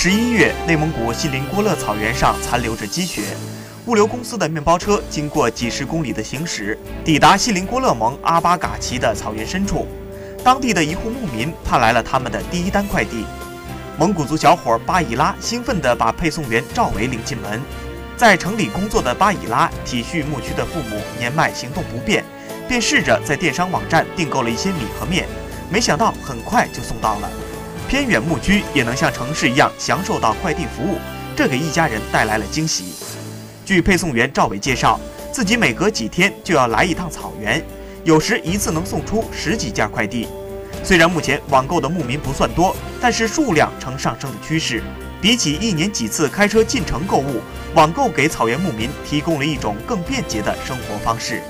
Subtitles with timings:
[0.00, 3.36] 十一月，内蒙古锡林郭勒草原上残留着积雪，
[3.86, 9.88] 物流公司的面包车经过几十公里的行驶，抵达锡林郭勒盟阿巴嘎旗的草原深处。
[10.44, 13.24] 当地的一户牧民盼来了他们的第一单快递。
[13.98, 17.60] 蒙古族小伙巴以拉兴奋地把配送员赵伟领进门。
[18.16, 22.24] 在城里工作的巴以拉体恤牧区的父母年迈行动不便，
[22.68, 25.26] 便试着在电商网站订购了一些米和面，
[25.68, 27.28] 没想到很快就送到了。
[27.88, 30.98] 偏远牧区也能像城市一样享受到快递服务，
[31.34, 32.92] 这给一家人带来了惊喜。
[33.64, 35.00] 据配送员赵伟介绍，
[35.32, 37.64] 自己每隔几天就要来一趟草原，
[38.04, 40.28] 有时一次能送出十几件快递。
[40.84, 44.82] 虽然目前网购的牧民不算多，但是数量呈上升的趋势。
[45.20, 47.40] 比起一年几次开车进城购物，
[47.74, 51.42] 网购给草原牧民提供了一种更便捷的生活方式。